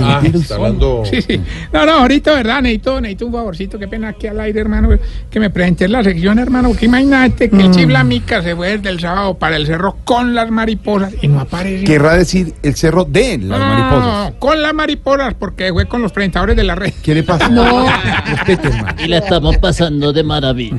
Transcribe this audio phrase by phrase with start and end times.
[0.00, 1.02] Ah, está hablando.
[1.04, 1.40] Sí, sí.
[1.72, 2.62] No, no, ahorita, ¿verdad?
[2.62, 4.88] Necesito, necesito un favorcito, qué pena aquí al aire, hermano,
[5.30, 9.00] que me presentes la sección, hermano, porque imagínate que el Chiflamica se fue desde el
[9.00, 11.84] sábado para el cerro con las mariposas y no aparece.
[11.84, 14.32] Querrá decir el cerro de las No, no, no, mariposas.
[14.32, 16.92] no, con las mariposas, porque fue con los presentadores de la red.
[17.02, 17.48] ¿Qué le pasa?
[17.50, 17.86] No.
[19.04, 20.78] Y la estamos pasando de maravilla.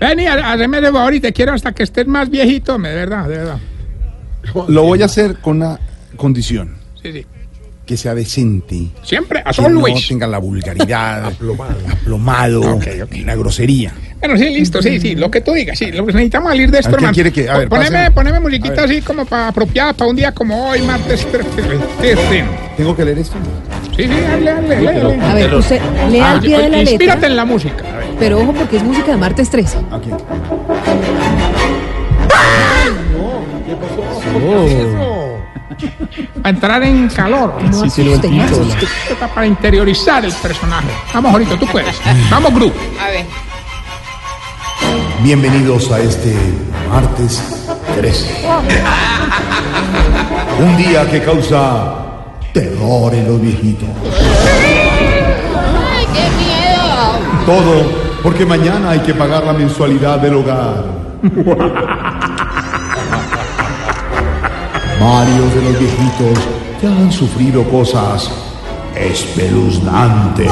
[0.00, 2.94] Ven y ha- hazme el favor y te quiero hasta que estés más viejito, de
[2.94, 3.58] verdad, de verdad.
[4.68, 5.78] Lo voy a hacer con una
[6.16, 6.76] condición.
[7.02, 7.26] Sí, sí.
[7.86, 8.86] Que sea decente.
[9.02, 10.08] Siempre, a Que no always.
[10.08, 11.26] tenga la vulgaridad.
[11.92, 12.80] aplomado.
[13.24, 13.92] la grosería.
[14.20, 16.78] Bueno, sí, listo, sí, sí, lo que tú digas, sí, lo que necesitamos salir de
[16.78, 17.14] esto, ¿A qué hermano.
[17.14, 18.90] quiere que- a ver, poneme, poneme musiquita A ver.
[18.96, 22.44] así como para apropiada para un día como hoy, martes 13.
[22.74, 23.36] ¿Tengo que leer esto?
[23.94, 25.20] Sí, sí, hable, hable, hable.
[25.20, 25.78] A ver, usted
[26.10, 27.84] lea Ah, al pie de la inspírate letra, en la música.
[28.18, 29.76] pero ojo porque es música de martes 13.
[29.92, 30.08] Aquí.
[36.42, 37.54] Para entrar en calor.
[37.62, 38.84] No asuste, no asuste.
[38.84, 40.88] Esto está para interiorizar el personaje.
[41.12, 41.96] Vamos, ahorita, tú puedes.
[42.30, 42.72] Vamos, Gru.
[45.22, 46.36] Bienvenidos a este
[46.90, 47.64] martes
[47.96, 48.46] 13.
[50.60, 51.94] Un día que causa
[52.52, 53.88] terror en los viejitos.
[55.90, 57.46] ¡Ay, qué miedo!
[57.46, 60.84] Todo porque mañana hay que pagar la mensualidad del hogar.
[65.04, 66.38] Varios de los viejitos
[66.82, 68.30] ya han sufrido cosas
[68.96, 70.50] espeluznantes.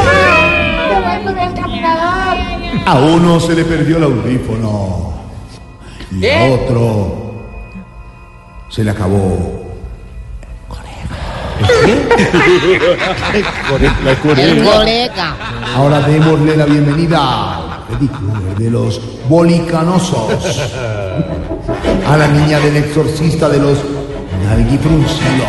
[2.84, 5.14] A uno se le perdió el audífono
[6.10, 7.32] y a otro
[8.68, 9.62] se le acabó.
[14.36, 15.36] ¡El colega!
[15.74, 19.00] Ahora démosle la bienvenida al pedicure de los
[19.30, 20.60] bolicanosos.
[22.06, 23.78] A la niña del exorcista de los
[24.52, 25.48] nalguifruncidos.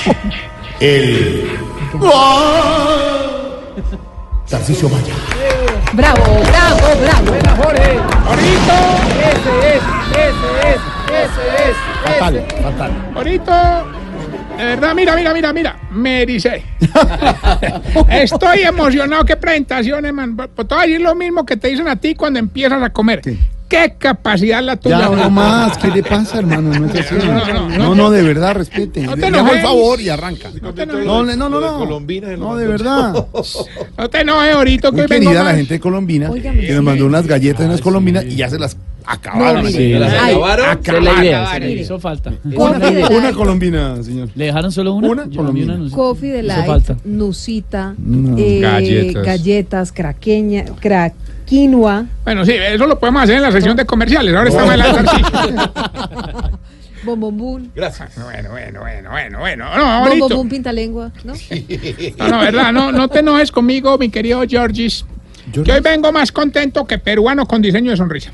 [0.80, 1.48] El...
[4.48, 5.14] Tarcisio Maya.
[5.92, 7.32] Bravo, bravo, bravo.
[8.26, 8.76] Ahorita.
[9.30, 11.76] Ese es, ese es, ese es.
[12.18, 12.92] Fatal, fatal.
[13.14, 13.84] Ahorita.
[14.58, 15.76] De verdad, mira, mira, mira, mira.
[15.90, 16.62] Me ericé.
[18.10, 19.24] Estoy emocionado.
[19.24, 20.36] Qué presentaciones, man.
[20.36, 22.90] Pues Te voy a decir lo mismo que te dicen a ti cuando empiezas a
[22.90, 23.22] comer.
[23.22, 23.38] ¿Qué?
[23.72, 24.98] Qué capacidad la tuya.
[24.98, 26.78] Ya no más, ¿qué le pasa, hermano?
[26.78, 27.14] No es así.
[27.14, 29.00] No, no, no, No, no, de verdad, respete.
[29.00, 29.62] No te enojes.
[29.62, 30.50] favor y arranca.
[30.60, 30.72] No.
[30.72, 32.36] No, no, no, no.
[32.36, 33.26] No, de verdad.
[33.96, 37.26] No te enojes ahorita que vengo querida la gente de Colombina que nos mandó unas
[37.26, 39.62] galletas unas colombinas y ya se las acabaron.
[39.62, 39.78] No, así.
[39.78, 40.04] mire.
[40.04, 41.62] Ay, Esa es la idea, Acabar.
[41.62, 42.32] se le hizo falta.
[42.44, 44.28] Una, colombina, señor.
[44.34, 45.08] ¿Le dejaron solo una?
[45.08, 45.76] Una Yo colombina.
[45.76, 45.90] no.
[45.90, 46.96] Coffee de falta.
[47.04, 48.36] Nusita, No.
[48.38, 49.24] eh, Galletas.
[49.24, 51.12] galletas, craqueña, cra,
[51.46, 54.34] quinoa, Bueno, sí, eso lo podemos hacer en la sección de comerciales.
[54.34, 55.26] Ahora estamos en la ejercicio.
[57.04, 59.64] bombombún, Bueno, bueno, bueno, bueno, bueno.
[59.76, 61.32] No, bombombún pintalengua, ¿no?
[62.18, 65.04] No, no, verdad, no, no te enojes conmigo, mi querido Georgis.
[65.52, 68.32] Que hoy vengo más contento que peruano con diseño de sonrisa.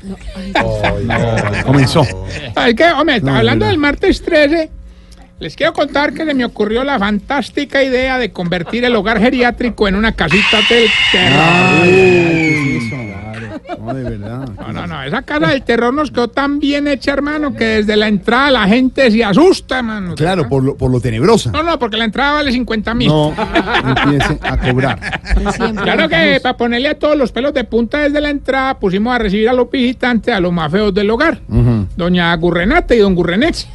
[1.65, 2.05] Comenzó.
[2.53, 2.85] ¿Sabes qué?
[2.91, 3.71] Hombre, No, hablando no.
[3.71, 4.69] del martes 13,
[5.39, 9.87] les quiero contar que se me ocurrió la fantástica idea de convertir el hogar geriátrico
[9.87, 11.39] en una casita del terror.
[11.83, 12.95] Ay, eso.
[13.79, 14.49] No, de verdad.
[14.59, 17.95] No, no, no, esa casa del terror nos quedó tan bien hecha, hermano, que desde
[17.95, 20.15] la entrada la gente se asusta, hermano.
[20.15, 21.51] Claro, por lo, por lo tenebrosa.
[21.51, 23.07] No, no, porque la entrada vale 50 mil.
[23.07, 23.33] No
[24.03, 25.21] empiece a cobrar.
[25.55, 29.13] Siempre Claro que para ponerle a todos los pelos de punta desde la entrada pusimos
[29.13, 31.39] a recibir a los visitantes, a los más feos del hogar.
[31.95, 33.67] Doña Gurrenate y don Gurrenex.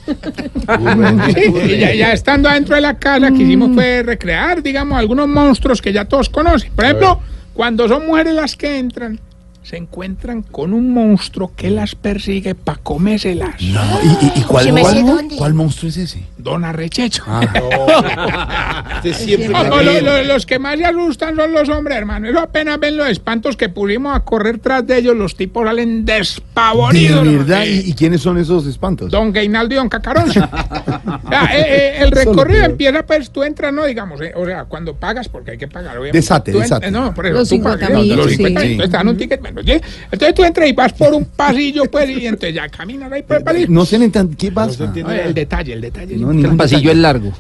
[1.35, 5.81] Sí, y ya, ya estando adentro de la casa quisimos pues, recrear, digamos, algunos monstruos
[5.81, 6.73] que ya todos conocen.
[6.75, 7.21] Por ejemplo,
[7.53, 9.21] cuando son mujeres las que entran,
[9.65, 13.61] se encuentran con un monstruo que las persigue para comérselas.
[13.63, 16.23] No, ¿y, y, y cuál, cuál, cuál monstruo es ese?
[16.39, 17.25] Don Arrechecho.
[19.15, 22.29] Siempre No, no, lo- lo- los que más se asustan son los hombres, hermano.
[22.29, 26.05] Eso apenas ven los espantos que pusimos a correr tras de ellos, los tipos salen
[26.05, 27.19] De despavoridos.
[27.21, 27.39] hermano.
[27.39, 27.63] verdad.
[27.65, 27.83] Sí.
[27.87, 29.11] ¿Y, y quiénes son esos espantos?
[29.11, 30.31] Don Gainaldo y Don Cacarón.
[31.27, 34.95] Ah, eh, eh, el recorrido empieza, pues tú entras, no digamos, eh, o sea, cuando
[34.95, 36.19] pagas, porque hay que pagar, obviamente.
[36.19, 36.91] Desate, Tú desate.
[36.91, 38.37] No, por eso, Los tú 50 pagas, mil, los sí.
[38.37, 38.73] 50 mil, Sí.
[38.73, 39.81] entonces te dan un ticket, ¿sí?
[40.13, 43.39] Entonces tú entras y vas por un pasillo, pues, y entonces ya caminas ahí por
[43.39, 43.67] el pasillo.
[43.69, 44.37] No se le entiende.
[44.37, 44.93] ¿Qué pasa?
[44.95, 46.17] No, el detalle, el detalle.
[46.17, 46.57] No, sí.
[46.57, 47.33] pasillo es largo.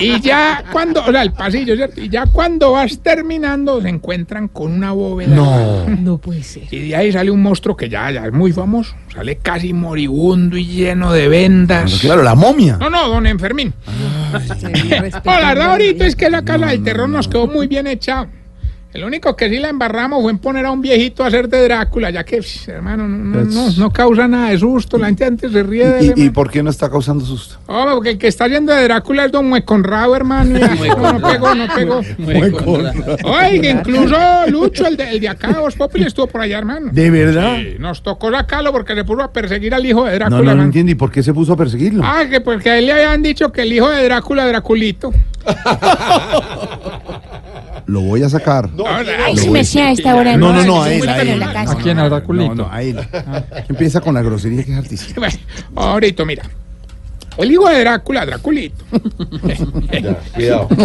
[0.00, 2.00] Y ya cuando, o sea, el pasillo, ¿cierto?
[2.00, 5.34] Y ya cuando vas terminando, se encuentran con una bóveda.
[5.34, 5.86] No.
[5.88, 6.64] No puede ser.
[6.70, 8.94] Y de ahí sale un monstruo que ya, ya es muy famoso.
[9.14, 11.92] Sale casi moribundo y lleno de vendas.
[11.92, 12.76] Pero Claro, la momia.
[12.78, 13.72] No, no, don Enfermín.
[15.24, 17.86] No, la verdad muy ahorita es que la casa del terror nos quedó muy bien
[17.86, 18.26] hecha.
[18.94, 21.64] El único que sí la embarramos fue en poner a un viejito a hacer de
[21.64, 24.96] Drácula, ya que, pff, hermano, no, no, no, no causa nada de susto.
[24.98, 27.56] La gente antes se ríe de ¿Y, y por qué no está causando susto?
[27.66, 30.56] Hombre, porque el que está yendo de Drácula es Don Mueconrado, hermano.
[30.56, 31.96] y- no, no pegó, no pegó.
[33.24, 34.16] Oiga, incluso
[34.48, 36.90] Lucho, el de, el de acá, Vos Populi, estuvo por allá, hermano.
[36.92, 37.56] ¿De verdad?
[37.56, 40.40] Sí, nos tocó sacarlo porque se puso a perseguir al hijo de Drácula.
[40.52, 40.92] No, no, entiendo.
[40.92, 42.04] ¿Y por qué se puso a perseguirlo?
[42.06, 45.12] Ah, que porque a él le habían dicho que el hijo de Drácula, Draculito.
[47.86, 48.70] Lo voy a sacar.
[49.26, 50.36] Ay, si me sea a esta hora.
[50.36, 51.28] No, no, no, no, a él, a él.
[51.28, 51.72] en la casa.
[51.72, 51.98] ¿A quién?
[51.98, 52.98] A No, no, a él.
[53.68, 55.14] Empieza con la grosería que es altísima.
[55.74, 56.44] Bueno, ahorita, mira.
[57.36, 58.84] El hijo de Drácula, Draculito.
[60.34, 60.68] Cuidado.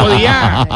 [0.00, 0.66] Podía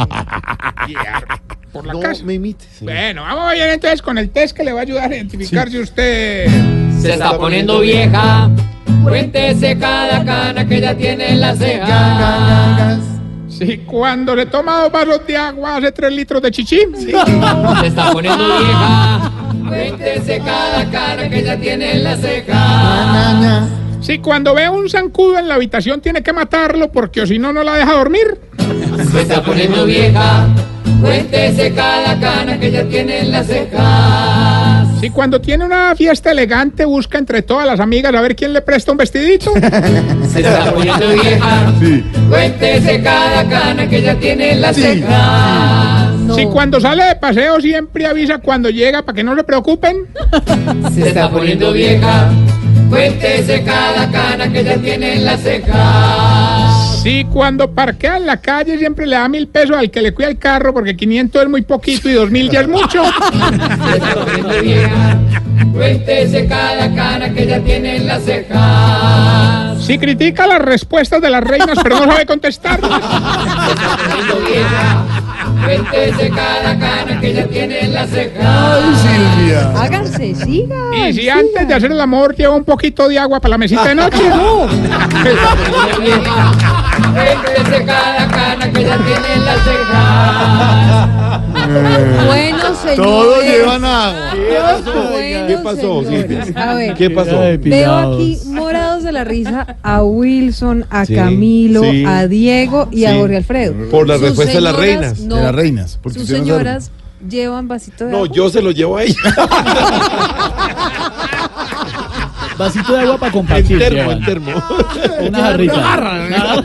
[0.87, 1.25] guiar
[1.73, 2.23] por la No casa.
[2.23, 2.67] me imites.
[2.81, 5.79] Bueno, vamos bien entonces con el test que le va a ayudar a identificar si
[5.79, 6.47] usted.
[7.01, 8.49] Se está poniendo vieja.
[9.03, 12.99] Cuéntese cada cana que ya tiene en la ceja.
[13.57, 16.79] Si cuando le toma dos vasos de agua hace tres litros de chichi.
[16.95, 19.31] Se está poniendo vieja.
[19.67, 23.67] Cuéntese cada cana que ya tiene en la ceja.
[24.01, 27.53] Si cuando ve un zancudo en la habitación tiene que matarlo porque o si no,
[27.53, 28.39] no la deja dormir.
[29.11, 30.47] Se está poniendo vieja.
[31.01, 34.84] Cuéntese cada cana que ya tiene en la ceja.
[35.05, 38.61] Si cuando tiene una fiesta elegante busca entre todas las amigas a ver quién le
[38.61, 39.53] presta un vestidito.
[40.33, 41.73] Se está poniendo vieja.
[42.27, 46.11] Cuéntese cada cana que ya tiene en la ceja.
[46.21, 46.33] No.
[46.33, 50.07] Si cuando sale de paseo siempre avisa cuando llega para que no se preocupen.
[50.95, 52.31] Se está poniendo vieja.
[52.89, 56.64] Cuéntese cada cana que ya tiene en la ceja.
[57.05, 60.27] Si cuando parquea en la calle siempre le da mil pesos al que le cuida
[60.27, 63.03] el carro porque 500 es muy poquito y 2000 ya es mucho.
[65.71, 69.75] Cuéntese cada cana que ya tiene en la ceja.
[69.79, 72.99] Si critica las respuestas de las reinas pero no sabe contestarlas.
[75.63, 78.77] Cuéntese cada cana que ya tiene en la ceja.
[79.01, 79.71] Silvia.
[79.81, 80.93] Háganse, sigan.
[80.93, 81.39] Y si sigan.
[81.39, 84.17] antes de hacer el amor lleva un poquito de agua para la mesita de noche.
[85.99, 86.51] Vieja.
[87.13, 91.24] Cuéntese cada cana que ya tiene en la ceja.
[92.25, 92.95] Bueno, señores.
[92.97, 94.33] Todos llevan agua.
[95.11, 96.55] Bueno, ¿Qué pasó, señores.
[96.55, 96.93] A ver.
[96.95, 97.39] ¿Qué pasó?
[97.59, 102.03] Veo aquí morados de la risa a Wilson, a Sí, Camilo, sí.
[102.05, 103.17] a Diego y a Sí.
[103.19, 103.73] Jorge Alfredo.
[103.89, 105.19] Por la Sus respuesta de las señoras, reinas.
[105.21, 105.99] no, De las reinas.
[106.01, 106.91] Porque sus no señoras
[107.27, 108.29] llevan vasito de No, agua.
[108.33, 109.15] yo se lo llevo a ella.
[112.57, 113.77] Vasito de agua para En compartir.
[113.79, 114.51] termo, en termo.
[115.27, 116.63] Una jarrita.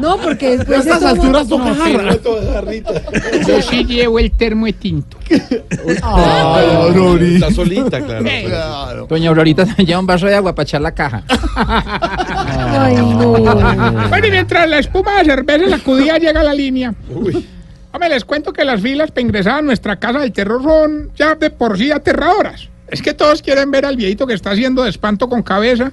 [0.00, 2.16] No, porque después se Estas toma- alturas toca jarra.
[3.46, 5.16] Yo sí llevo el termo de tinto.
[6.02, 7.34] Ay, Aurori.
[7.36, 9.06] Está solita, claro.
[9.08, 11.22] Doña Aurorita lleva un vaso de agua para echar la caja.
[11.56, 13.32] Ay, no.
[14.08, 16.94] Bueno, y mientras la espuma de cerveza sacudía llega a la línea.
[17.92, 21.34] Hombre, les cuento que las filas para ingresar a nuestra casa del terror son ya
[21.34, 22.68] de por sí aterradoras.
[22.90, 25.92] Es que todos quieren ver al viejito que está haciendo de espanto con cabeza,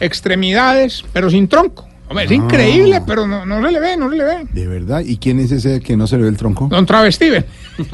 [0.00, 1.88] extremidades, pero sin tronco.
[2.06, 4.46] Hombre, es increíble, pero no, no se le ve, no se le ve.
[4.52, 5.00] ¿De verdad?
[5.00, 6.68] ¿Y quién es ese que no se le ve el tronco?
[6.68, 7.46] Don Travestiven.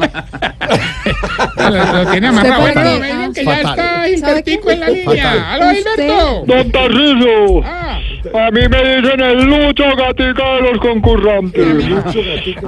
[1.57, 2.64] lo, lo tiene amarrado.
[2.64, 3.62] ¿Usted Bueno, me dicen que Fatal.
[3.64, 5.52] ya está ¿Sabe Gilbertico en la línea.
[5.52, 6.45] ¡Aló, Gilberto!
[6.47, 8.00] Don Tarciso, Ah,
[8.35, 11.67] a mí me dicen el Lucho Gatica de los concursantes.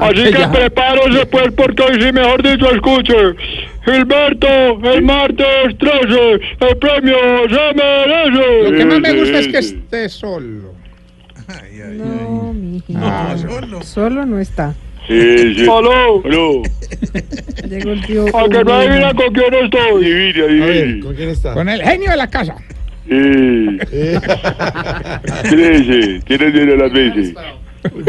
[0.00, 3.14] Así que prepárese pues porque hoy sí, mejor dicho, escuche.
[3.84, 4.48] Gilberto,
[4.92, 7.16] el martes 13, el premio
[7.48, 8.70] se merece.
[8.70, 10.72] lo que más me gusta es que esté solo.
[11.90, 13.36] No, mija.
[13.82, 14.74] Solo no está.
[15.06, 15.62] Sí, sí.
[15.62, 16.22] Aló.
[16.24, 16.62] Aló.
[17.68, 18.24] Llegó el tío.
[18.36, 20.04] A que no adivina con quién estoy.
[20.04, 21.00] Adivine, A ver, adivine.
[21.00, 21.54] ¿con quién está?
[21.54, 22.56] Con el genio de la casa.
[23.12, 23.78] Sí.
[25.50, 27.34] 13, tienes bien a las veces.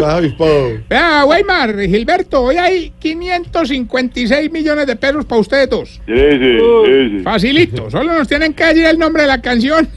[0.05, 0.69] Avispado.
[0.87, 5.99] Vea, Weimar, Gilberto, hoy hay 556 millones de pesos para ustedes dos.
[6.05, 7.23] 13, 13.
[7.23, 9.89] Facilito, solo nos tienen que decir el nombre de la canción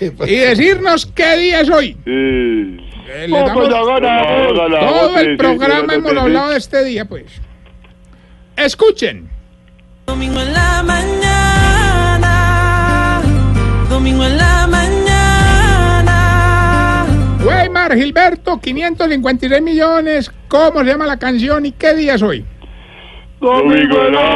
[0.00, 1.96] y decirnos qué día es hoy.
[2.04, 2.78] Sí.
[3.10, 7.24] Eh, damos- pues todo el programa hemos hablado de este día, pues.
[8.56, 9.28] Escuchen.
[10.06, 11.17] Domingo en la mañana,
[13.98, 16.14] domingo en la mañana.
[17.44, 20.30] Oscar Gilberto, 556 millones.
[20.46, 22.44] ¿Cómo se llama la canción y qué día es hoy?
[23.40, 24.32] Domingo en la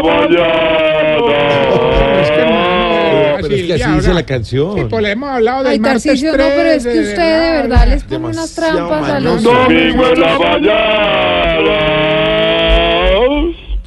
[2.22, 3.30] Es que mañana.
[3.30, 4.74] no, Pero es que así dice ahora- la canción.
[4.78, 7.50] Sí, pues le hemos hablado del Ay, martes no, pero es que 13, usted de
[7.62, 9.42] verdad les pone unas trampas a los...
[9.44, 11.41] Domingo en la mañana.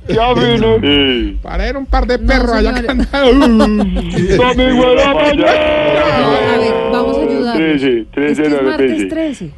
[0.08, 1.38] Ya vine.
[1.42, 3.48] Para ver un par de No, perros allá cantando.
[3.48, 6.90] Domingo la A ver, mañana.
[6.92, 7.56] vamos a ayudar.
[7.58, 9.52] 13, Es 13 que de es martes 13.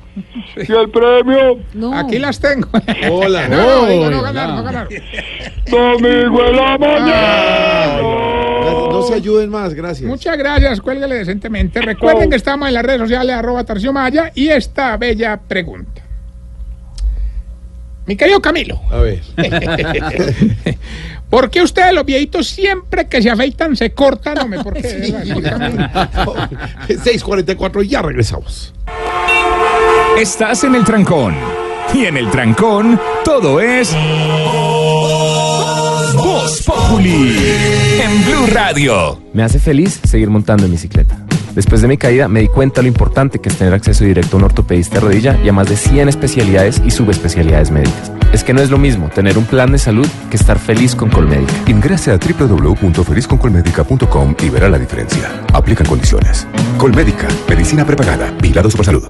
[0.56, 0.72] 13.
[0.74, 1.60] ¿Y el premio?
[1.74, 1.94] No.
[1.98, 2.68] Aquí las tengo.
[3.12, 3.48] Hola.
[3.50, 4.90] No, no, ganaron, no ganaron.
[5.70, 8.02] Domingo la mañana.
[8.90, 10.08] No se ayuden más, gracias.
[10.10, 11.82] Muchas gracias, cuélguele decentemente.
[11.82, 16.02] Recuerden que estamos en las redes sociales, arroba Tarcio Maya, y esta bella pregunta.
[18.08, 19.22] Mi querido Camilo, A ver.
[21.30, 24.40] ¿por qué ustedes los viejitos siempre que se afeitan se cortan?
[24.40, 24.82] Hombre, ¿por qué?
[25.44, 25.86] Camilo?
[26.88, 28.74] 6:44, ya regresamos.
[30.18, 31.36] Estás en el trancón.
[31.94, 33.94] Y en el trancón, todo es.
[36.16, 37.38] Voz Populi.
[38.02, 39.22] En Blue Radio.
[39.34, 41.27] Me hace feliz seguir montando en bicicleta.
[41.58, 44.40] Después de mi caída me di cuenta lo importante que es tener acceso directo a
[44.42, 48.12] un ortopedista de rodilla y a más de 100 especialidades y subespecialidades médicas.
[48.32, 51.10] Es que no es lo mismo tener un plan de salud que estar feliz con
[51.10, 51.52] Colmédica.
[51.66, 55.32] Ingrese a www.felizconcolmedica.com y verá la diferencia.
[55.52, 56.46] Aplican condiciones.
[56.78, 59.10] Colmédica, medicina prepagada, vigilado salud.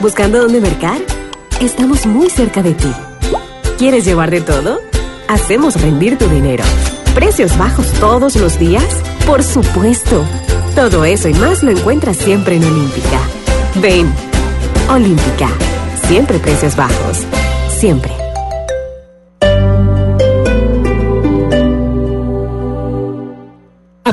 [0.00, 1.00] ¿Buscando dónde mercar?
[1.60, 2.92] Estamos muy cerca de ti.
[3.78, 4.78] ¿Quieres llevar de todo?
[5.26, 6.62] Hacemos rendir tu dinero.
[7.16, 8.86] ¿Precios bajos todos los días?
[9.26, 10.24] Por supuesto.
[10.76, 13.18] Todo eso y más lo encuentras siempre en Olímpica.
[13.82, 14.12] Ven.
[14.88, 15.48] Olímpica.
[16.06, 17.24] Siempre precios bajos.
[17.76, 18.17] Siempre.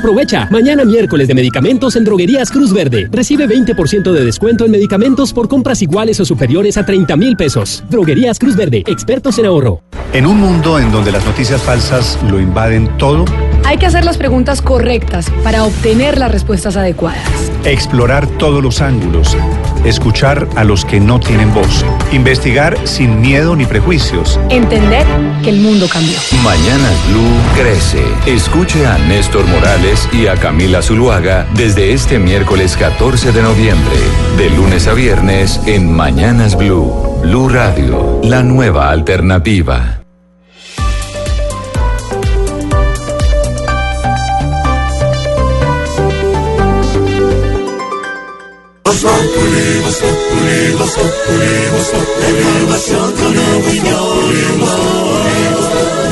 [0.05, 3.09] Aprovecha, mañana miércoles de medicamentos en Droguerías Cruz Verde.
[3.11, 7.83] Recibe 20% de descuento en medicamentos por compras iguales o superiores a 30 mil pesos.
[7.89, 9.81] Droguerías Cruz Verde, expertos en ahorro.
[10.13, 13.25] En un mundo en donde las noticias falsas lo invaden todo,
[13.75, 17.27] Hay que hacer las preguntas correctas para obtener las respuestas adecuadas.
[17.65, 19.35] explorar todos los ángulos,
[19.83, 24.39] escuchar a los que no tienen voz, investigar sin miedo ni prejuicios.
[24.49, 25.05] Entender
[25.43, 26.15] que el mundo cambió.
[26.41, 28.01] Mañana Blue crece.
[28.25, 33.97] Escuche a Néstor Morales y a Camila Zuluaga desde este miércoles 14 de noviembre,
[34.37, 37.19] de lunes a viernes en Mañanas Blue.
[37.23, 40.04] Blue Radio, la nueva alternativa.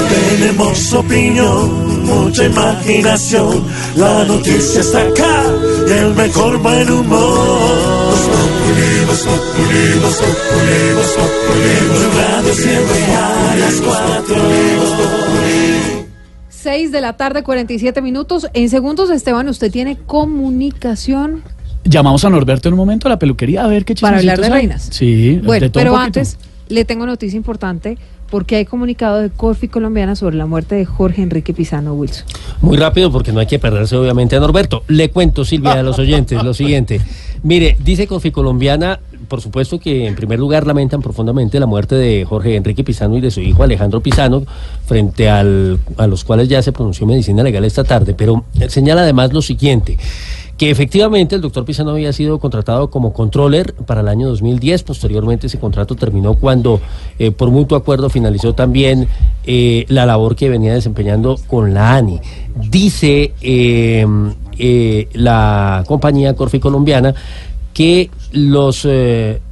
[0.10, 3.66] Tenemos opinión, mucha imaginación.
[3.96, 5.44] La noticia está acá
[5.88, 8.14] y el mejor buen humor.
[12.16, 14.36] Radio siempre a las cuatro.
[16.50, 18.48] 6 de la tarde, 47 minutos.
[18.54, 21.44] En segundos, Esteban, usted tiene comunicación
[21.86, 24.46] Llamamos a Norberto en un momento a la peluquería a ver qué para hablar de
[24.46, 24.52] hay.
[24.52, 24.88] reinas.
[24.92, 26.38] Sí, Bueno, de todo pero antes
[26.70, 27.98] le tengo noticia importante
[28.34, 32.26] porque hay comunicado de Corfi Colombiana sobre la muerte de Jorge Enrique Pizano Wilson.
[32.62, 34.84] Muy rápido porque no hay que perderse obviamente a Norberto.
[34.88, 37.00] Le cuento, Silvia, a los oyentes lo siguiente.
[37.44, 42.26] Mire, dice Confi Colombiana, por supuesto que en primer lugar lamentan profundamente la muerte de
[42.26, 44.44] Jorge Enrique Pizano y de su hijo Alejandro Pizano,
[44.88, 49.32] frente al, a los cuales ya se pronunció medicina legal esta tarde, pero señala además
[49.32, 50.00] lo siguiente
[50.64, 54.84] que efectivamente el doctor Pizano había sido contratado como controller para el año 2010.
[54.84, 56.80] Posteriormente ese contrato terminó cuando
[57.20, 59.10] eh, por mutuo acuerdo finalizó también
[59.44, 62.22] eh, la labor que venía desempeñando con la ANI.
[62.56, 64.06] Dice eh,
[65.12, 67.14] la compañía Corfi colombiana
[67.74, 68.88] que los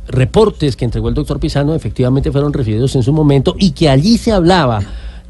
[0.07, 4.17] reportes que entregó el doctor Pizano efectivamente fueron recibidos en su momento y que allí
[4.17, 4.79] se hablaba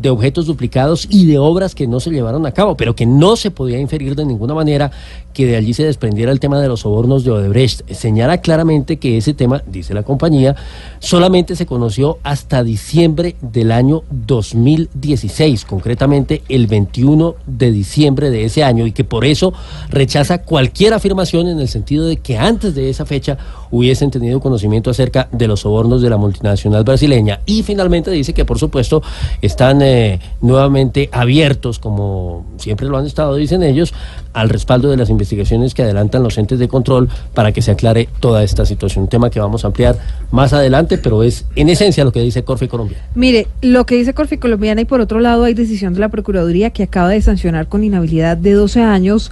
[0.02, 3.36] de objetos duplicados y de obras que no se llevaron a cabo, pero que no
[3.36, 4.92] se podía inferir de ninguna manera
[5.34, 7.90] que de allí se desprendiera el tema de los sobornos de Odebrecht.
[7.92, 10.56] Señala claramente que ese tema, dice la compañía,
[11.00, 18.64] solamente se conoció hasta diciembre del año 2016, concretamente el 21 de diciembre de ese
[18.64, 19.54] año, y que por eso
[19.90, 23.38] rechaza cualquier afirmación en el sentido de que antes de esa fecha
[23.72, 27.40] hubiesen tenido conocimiento acerca de los sobornos de la multinacional brasileña.
[27.46, 29.02] Y finalmente dice que por supuesto
[29.42, 33.94] están eh, nuevamente abiertos, como siempre lo han estado, dicen ellos,
[34.34, 38.10] al respaldo de las investigaciones que adelantan los entes de control para que se aclare
[38.20, 39.04] toda esta situación.
[39.04, 39.98] Un tema que vamos a ampliar
[40.32, 42.98] más adelante, pero es en esencia lo que dice Corfe Colombia.
[43.16, 46.72] Mire, lo que dice Corfi Colombiana y por otro lado hay decisión de la Procuraduría
[46.72, 49.32] que acaba de sancionar con inhabilidad de 12 años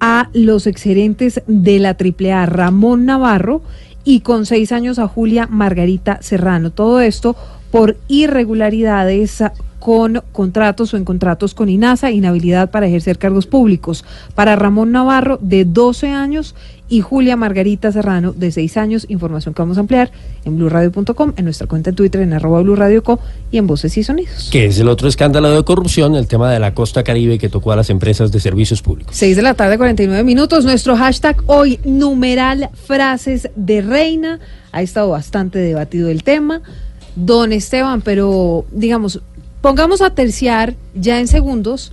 [0.00, 3.62] a los exgerentes de la AAA, Ramón Navarro,
[4.02, 6.70] y con seis años a Julia Margarita Serrano.
[6.70, 7.36] Todo esto
[7.70, 9.42] por irregularidades
[9.78, 14.04] con contratos o en contratos con INASA, inhabilidad para ejercer cargos públicos.
[14.34, 16.54] Para Ramón Navarro, de 12 años,
[16.90, 19.06] y Julia Margarita Serrano, de 6 años.
[19.08, 20.10] Información que vamos a ampliar
[20.44, 24.50] en blurradio.com, en nuestra cuenta en Twitter, en arroba blurradioco y en Voces y Sonidos.
[24.50, 27.72] Que es el otro escándalo de corrupción, el tema de la costa caribe que tocó
[27.72, 29.16] a las empresas de servicios públicos.
[29.16, 30.64] 6 de la tarde, 49 minutos.
[30.64, 34.40] Nuestro hashtag hoy, numeral frases de reina.
[34.72, 36.60] Ha estado bastante debatido el tema.
[37.20, 39.20] Don Esteban, pero digamos,
[39.60, 41.92] pongamos a terciar ya en segundos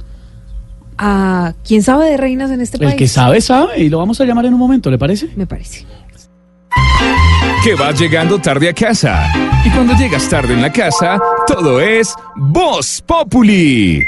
[0.97, 2.95] a quién sabe de reinas en este El país.
[2.95, 5.29] que sabe, sabe, y lo vamos a llamar en un momento, ¿le parece?
[5.35, 5.85] Me parece.
[7.63, 9.31] Que vas llegando tarde a casa.
[9.65, 14.01] Y cuando llegas tarde en la casa, todo es Voz Populi.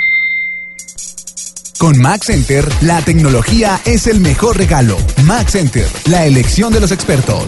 [1.78, 4.98] Con Mac Center, la tecnología es el mejor regalo.
[5.24, 7.46] Mac Center, la elección de los expertos.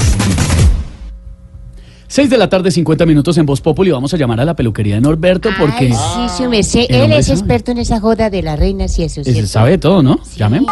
[2.12, 3.90] 6 de la tarde, 50 minutos en Voz Populi.
[3.90, 6.86] Vamos a llamar a la peluquería de Norberto porque sí, su merced.
[6.90, 7.40] El Él es sabe.
[7.40, 9.48] experto en esa joda de las reinas y eso, él ¿cierto?
[9.48, 10.20] sabe todo, ¿no?
[10.36, 10.70] Llamemos.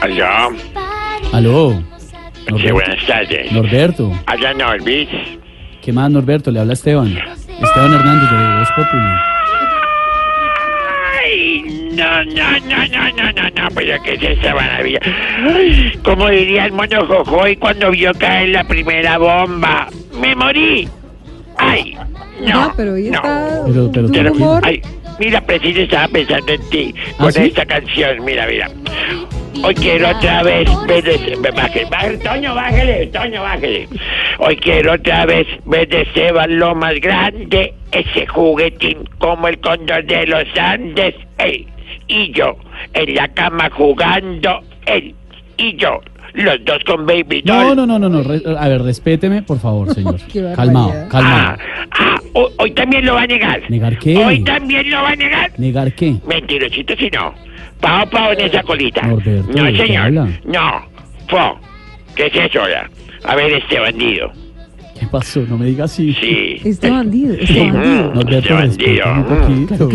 [0.00, 0.56] Aló,
[1.32, 1.82] Aló.
[2.58, 3.52] sí, buenas tardes.
[3.52, 4.12] Norberto.
[4.26, 5.08] Habla Norbis.
[5.82, 6.50] ¿Qué más, Norberto?
[6.50, 7.08] Le habla Esteban.
[7.08, 9.29] Esteban Hernández de Voz Populi.
[11.90, 15.00] No, no, no, no, no, no, no, pero ¿qué es esta maravilla?
[16.04, 19.88] Como diría el mono Jojoy cuando vio caer la primera bomba.
[20.20, 20.88] ¡Me morí!
[21.58, 21.96] ¡Ay!
[22.40, 23.18] No, Ah, pero hoy no.
[23.18, 24.62] está Pero- pero humor.
[24.64, 24.80] Ay,
[25.18, 27.42] mira, preciso estaba pensando en ti ¿Ah, con sí?
[27.42, 28.24] esta canción.
[28.24, 28.70] Mira, mira.
[29.62, 31.36] Hoy quiero otra vez ver de...
[31.52, 33.88] Bájale, bájale, Toño, bájale, Toño, bájale.
[34.38, 40.04] Hoy quiero otra vez ver de Esteban lo más grande, ese juguetín como el cóndor
[40.04, 41.14] de los Andes.
[41.36, 41.66] Ey,
[42.10, 42.56] y yo,
[42.94, 45.14] en la cama jugando, él
[45.56, 46.00] y yo,
[46.34, 47.76] los dos con Baby No, Doll.
[47.76, 48.22] no, no, no, no.
[48.22, 50.16] re- a ver, respéteme, por favor, señor.
[50.32, 50.56] Qué barbaridad.
[50.56, 51.58] calmado, calmado.
[51.92, 53.62] Ah, ho- hoy también lo va a negar.
[53.70, 54.16] ¿Negar qué?
[54.16, 55.50] Hoy también lo va a negar.
[55.58, 56.14] ¿Negar qué?
[56.26, 57.34] Mentirosito si no.
[57.80, 59.02] Pao, pao en esa colita.
[59.02, 60.04] Norberto, no, ¿de qué señor.
[60.06, 60.28] habla?
[60.44, 60.82] No.
[61.28, 61.58] Fo.
[62.14, 62.90] ¿Qué es eso ahora?
[63.24, 64.32] A ver, este bandido.
[65.00, 65.40] ¿Qué pasó?
[65.48, 66.12] No me diga así.
[66.20, 66.60] Sí.
[66.62, 67.58] Este bandido, este Sí.
[67.70, 68.10] bandido.
[68.10, 69.12] Mm, Norberto, este bandido.
[69.12, 69.66] un Mm.
[69.66, 69.88] poquito.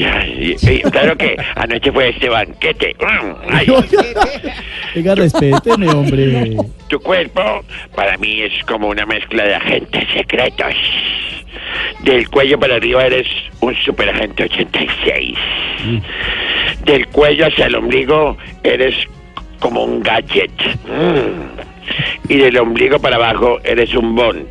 [0.00, 2.96] Ya, y- y- claro que anoche fue este banquete.
[3.00, 3.66] Mm, ay,
[4.96, 6.56] Venga, respéteme, hombre.
[6.88, 7.40] tu cuerpo
[7.94, 10.74] para mí es como una mezcla de agentes secretos.
[12.02, 13.26] Del cuello para arriba eres
[13.60, 15.38] un superagente 86.
[16.84, 18.96] Del cuello hacia el ombligo eres
[19.60, 20.50] como un gadget.
[20.88, 21.71] Mm.
[22.28, 24.46] Y del ombligo para abajo eres un bon.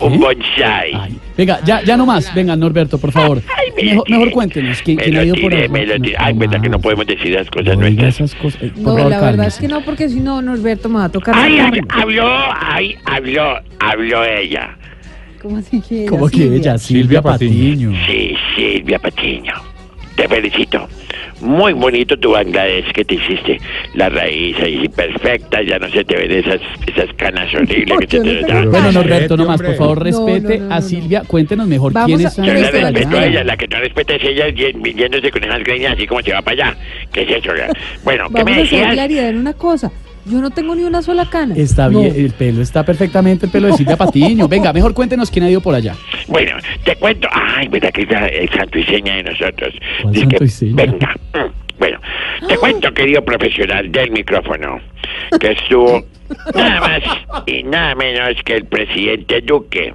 [0.00, 0.92] Un bonsai.
[1.36, 2.34] Venga, ya, ya no más.
[2.34, 3.42] Venga, Norberto, por favor.
[3.82, 4.80] Mejor, mejor cuéntenos.
[4.82, 5.68] ¿Quién, Me quién ha lo ido por tiré, ahí?
[5.68, 6.16] me lo tiré.
[6.18, 8.14] Ay, verdad que no podemos decir las cosas No nuestras.
[8.14, 8.62] esas cosas.
[8.62, 9.48] Eh, por No, favor, la verdad cálmese.
[9.48, 11.34] es que no, porque si no, Norberto me va a tocar.
[11.36, 12.26] Ay, ay, habló,
[12.60, 14.76] ay, habló, habló ella.
[15.42, 16.56] ¿Cómo así que ella, ¿Cómo que Silvia?
[16.58, 16.78] ella?
[16.78, 17.92] Silvia Patiño.
[18.06, 19.52] Sí, Silvia Patiño.
[20.16, 20.88] Te felicito.
[21.40, 23.58] Muy bonito tu Bangladesh que te hiciste.
[23.94, 28.20] La raíz ahí perfecta, ya no se te ven esas, esas canas horribles que se
[28.20, 28.70] te dan.
[28.70, 30.82] Bueno, Norberto, no más, por favor, No, respete no, no, a no.
[30.86, 31.22] Silvia.
[31.26, 33.78] Cuéntenos mejor Vamos quién a- es Yo le Silvia respeto a ella, la que no
[33.80, 36.76] respeta es ella yéndose con esas greñas así como se va para allá.
[37.12, 37.52] ¿Qué es eso?
[38.04, 38.92] Bueno, ¿qué Vamos me a hacer decías?
[38.92, 39.90] claridad en una cosa.
[40.26, 41.54] Yo no tengo ni una sola cana.
[41.56, 42.00] Está No.
[42.00, 44.48] bien, el pelo está perfectamente el pelo de Silvia Patiño.
[44.48, 45.94] Venga, mejor cuéntenos quién ha ido por allá.
[46.28, 46.52] Bueno,
[46.84, 47.28] te cuento.
[47.32, 49.74] Ay, verdad que es la- el santo y seña de nosotros.
[50.02, 50.74] ¿Cuál Dice santo y seña?
[50.76, 51.14] Venga.
[51.34, 51.98] mm, Bueno,
[52.46, 54.80] te cuento, querido profesional del micrófono,
[55.40, 56.04] que estuvo
[56.54, 57.00] nada más
[57.46, 59.94] y nada menos que el presidente Duque.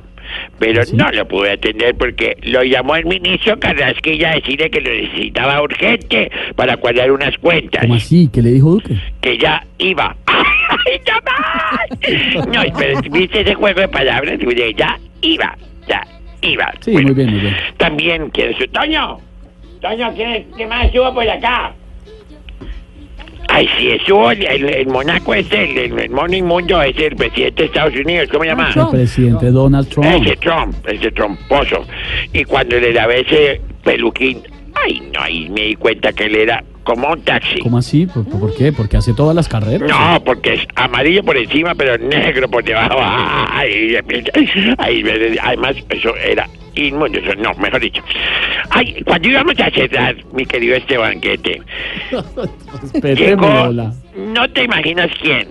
[0.59, 4.89] Pero no lo pude atender porque lo llamó el ministro Carrasquilla a decirle que lo
[4.91, 8.29] necesitaba urgente para cuadrar unas cuentas, ¿Cómo así?
[8.31, 8.95] ¿Qué le dijo Duque?
[9.21, 10.15] que ya iba.
[10.27, 12.47] ¡Ay, no más!
[12.47, 14.39] No, pero viste ese juego de palabras,
[14.77, 15.57] ya iba,
[15.87, 16.07] ya
[16.41, 16.73] iba.
[16.81, 17.55] Sí, muy bien, muy bien.
[17.77, 19.19] También quiere su Toño.
[19.81, 21.73] Toño, ¿quién, ¿qué más subo por acá?
[23.49, 27.15] Ay, sí, eso, el, el, el monaco es el, el, el mono inmundo, es el
[27.15, 28.71] presidente de Estados Unidos, ¿cómo se llama?
[28.75, 30.07] El presidente Donald Trump.
[30.07, 31.85] Ese Trump, ese tromposo.
[32.33, 34.41] Y cuando le lavé ese peluquín,
[34.73, 37.59] ay, no, ahí me di cuenta que él era como un taxi.
[37.59, 38.05] ¿Cómo así?
[38.05, 38.71] ¿Por, por qué?
[38.71, 39.89] ¿Porque hace todas las carreras?
[39.89, 42.95] No, porque es amarillo por encima, pero negro por debajo.
[43.01, 43.97] Ay,
[45.41, 47.19] además, eso era inmundo.
[47.19, 48.01] Eso, no, mejor dicho.
[48.69, 51.61] Ay, cuando íbamos a cerrar, mi querido este banquete,
[53.15, 53.73] llegó,
[54.15, 55.47] no te imaginas quién,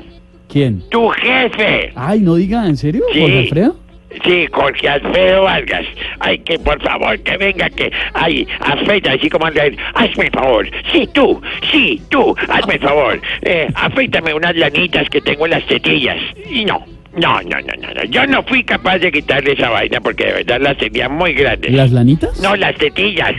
[0.48, 0.82] ¿Quién?
[0.90, 1.92] tu jefe.
[1.96, 3.04] Ay, no diga, ¿en serio?
[3.12, 3.20] Sí.
[3.20, 3.83] ¿Jorge Alfredo?
[4.24, 5.84] Sí, Jorge Alfredo Vargas.
[6.20, 7.90] Ay, que por favor que venga, que.
[8.14, 9.64] Ay, afeita, así como anda.
[9.94, 10.68] Hazme el favor.
[10.92, 13.20] Sí, tú, sí, tú, hazme el favor.
[13.42, 16.18] Eh, afeítame unas lanitas que tengo en las tetillas.
[16.50, 16.84] Y no.
[17.16, 18.04] No, no, no, no, no.
[18.06, 21.70] Yo no fui capaz de quitarle esa vaina porque de verdad las tenía muy grandes.
[21.72, 22.40] ¿Las lanitas?
[22.40, 23.30] No, las tetillas.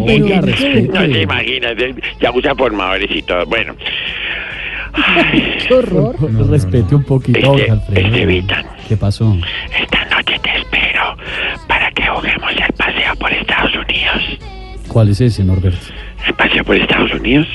[0.00, 0.88] Oiga, respete.
[0.88, 1.76] no se imaginan.
[2.20, 3.44] Ya usan formadores y todo.
[3.44, 3.74] Bueno.
[5.68, 6.16] Qué horror.
[6.48, 8.06] Respete un poquito, Jorge Alfredo.
[8.06, 8.73] Estevitan.
[8.88, 9.36] ¿Qué pasó?
[9.80, 11.16] Esta noche te espero
[11.68, 14.22] para que juguemos el paseo por Estados Unidos.
[14.88, 15.86] ¿Cuál es ese, Norberto?
[16.26, 17.46] ¿El paseo por Estados Unidos?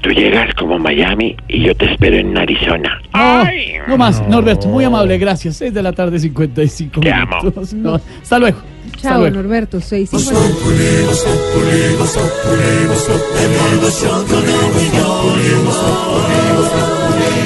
[0.00, 3.00] Tú llegas como Miami y yo te espero en Arizona.
[3.12, 3.44] No,
[3.88, 5.56] no más, Norberto, muy amable, gracias.
[5.56, 7.36] 6 de la tarde, 55 Te amo.
[7.38, 7.74] minutos.
[7.74, 8.58] No, hasta luego.
[8.94, 9.36] Hasta Chao, luego.
[9.36, 10.54] Norberto, seis Voz cincuenta.
[10.54, 15.40] Populi, Voz Populi, Voz Populi, Voz Populi, en la emoción con el millón.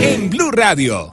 [0.03, 1.13] En Blue Radio.